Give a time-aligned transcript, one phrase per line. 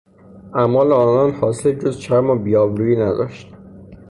[0.61, 3.53] اعمال آنان حاصلی جز شرم و بیآبرویی نداشت.